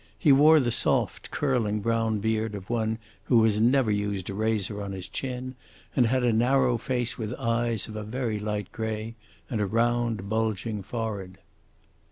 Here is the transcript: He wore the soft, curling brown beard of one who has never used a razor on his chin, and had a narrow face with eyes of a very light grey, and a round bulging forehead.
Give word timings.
He 0.17 0.31
wore 0.31 0.59
the 0.59 0.71
soft, 0.71 1.29
curling 1.29 1.79
brown 1.81 2.17
beard 2.21 2.55
of 2.55 2.71
one 2.71 2.97
who 3.25 3.43
has 3.43 3.61
never 3.61 3.91
used 3.91 4.31
a 4.31 4.33
razor 4.33 4.81
on 4.81 4.93
his 4.93 5.07
chin, 5.07 5.53
and 5.95 6.07
had 6.07 6.23
a 6.23 6.33
narrow 6.33 6.79
face 6.79 7.19
with 7.19 7.35
eyes 7.35 7.87
of 7.87 7.95
a 7.95 8.01
very 8.03 8.39
light 8.39 8.71
grey, 8.71 9.13
and 9.47 9.61
a 9.61 9.67
round 9.67 10.27
bulging 10.27 10.81
forehead. 10.81 11.37